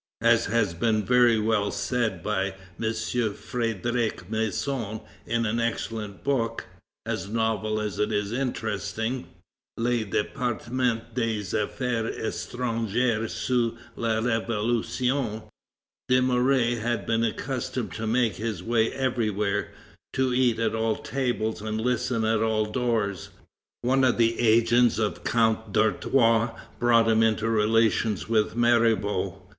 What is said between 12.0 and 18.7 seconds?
étrangères sous la Revolution, Dumouriez had been accustomed to make his